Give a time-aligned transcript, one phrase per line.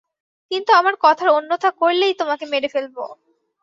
[0.51, 2.95] কিন্তু আমার কথার অন্যথা করলেই তোমাকে মেরে ফেলব।